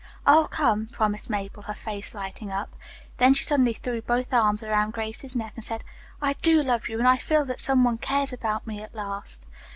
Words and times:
"I'll 0.25 0.47
come," 0.47 0.87
promised 0.87 1.29
Mabel, 1.29 1.61
her 1.61 1.75
face 1.75 2.15
lighting 2.15 2.51
up. 2.51 2.75
Then 3.17 3.35
she 3.35 3.43
suddenly 3.43 3.73
threw 3.75 4.01
both 4.01 4.33
arms 4.33 4.63
around 4.63 4.93
Grace's 4.93 5.35
neck 5.35 5.53
and 5.55 5.63
said, 5.63 5.83
"I 6.23 6.33
do 6.33 6.63
love 6.63 6.89
you, 6.89 6.97
and 6.97 7.07
I 7.07 7.17
feel 7.17 7.45
that 7.45 7.59
some 7.59 7.83
one 7.83 7.99
cares 7.99 8.33
about 8.33 8.65
me 8.65 8.81
at 8.81 8.95
last." 8.95 9.45